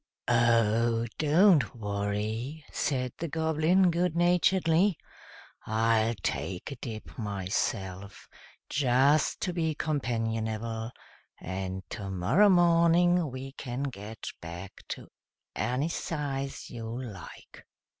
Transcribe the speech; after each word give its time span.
"Oh! 0.27 1.05
don't 1.19 1.75
worry," 1.75 2.65
said 2.71 3.13
the 3.19 3.27
Goblin, 3.27 3.91
good 3.91 4.15
naturedly. 4.15 4.97
"I'll 5.67 6.15
take 6.23 6.71
a 6.71 6.75
dip 6.77 7.19
myself, 7.19 8.27
just 8.67 9.41
to 9.41 9.53
be 9.53 9.75
companionable, 9.75 10.89
and 11.39 11.83
tomorrow 11.87 12.49
morning 12.49 13.29
we 13.29 13.51
can 13.51 13.83
get 13.83 14.25
back 14.41 14.71
to 14.87 15.07
any 15.55 15.89
size 15.89 16.71
you 16.71 16.99
like." 16.99 17.63